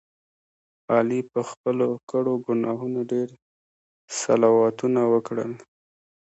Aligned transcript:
علي 0.95 1.19
په 1.31 1.41
خپلو 1.49 1.87
کړو 2.09 2.33
ګناهونو 2.45 2.99
ډېر 3.11 3.27
صلواتونه 4.19 5.01
وکړل. 5.13 5.51